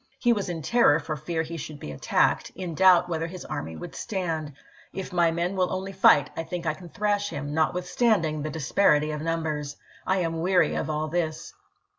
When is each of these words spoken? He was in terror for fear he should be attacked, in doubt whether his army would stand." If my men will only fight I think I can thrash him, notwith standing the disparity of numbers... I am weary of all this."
He 0.17 0.33
was 0.33 0.49
in 0.49 0.63
terror 0.63 0.99
for 0.99 1.15
fear 1.15 1.43
he 1.43 1.57
should 1.57 1.79
be 1.79 1.91
attacked, 1.91 2.51
in 2.55 2.73
doubt 2.73 3.07
whether 3.07 3.27
his 3.27 3.45
army 3.45 3.75
would 3.75 3.93
stand." 3.93 4.53
If 5.01 5.13
my 5.13 5.29
men 5.29 5.55
will 5.55 5.71
only 5.71 5.91
fight 5.91 6.31
I 6.35 6.41
think 6.41 6.65
I 6.65 6.73
can 6.73 6.89
thrash 6.89 7.29
him, 7.29 7.53
notwith 7.53 7.83
standing 7.85 8.41
the 8.41 8.49
disparity 8.49 9.11
of 9.11 9.21
numbers... 9.21 9.77
I 10.07 10.17
am 10.21 10.41
weary 10.41 10.73
of 10.73 10.89
all 10.89 11.07
this." 11.07 11.53